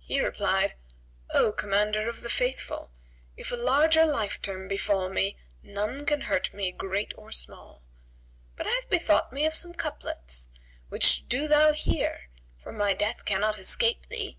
He 0.00 0.20
replied, 0.20 0.74
"O 1.32 1.50
Commander 1.50 2.06
of 2.06 2.20
the 2.20 2.28
Faithful, 2.28 2.90
if 3.38 3.50
a 3.50 3.56
larger 3.56 4.04
life 4.04 4.42
term 4.42 4.68
befell 4.68 5.08
me, 5.08 5.38
none 5.62 6.04
can 6.04 6.20
hurt 6.20 6.52
me, 6.52 6.72
great 6.72 7.14
or 7.16 7.32
small; 7.32 7.80
but 8.54 8.66
I 8.66 8.70
have 8.72 8.90
bethought 8.90 9.32
me 9.32 9.46
of 9.46 9.54
some 9.54 9.72
couplets, 9.72 10.48
which 10.90 11.26
do 11.26 11.48
thou 11.48 11.72
hear, 11.72 12.28
for 12.62 12.70
my 12.70 12.92
death 12.92 13.24
cannot 13.24 13.58
escape 13.58 14.08
thee." 14.10 14.36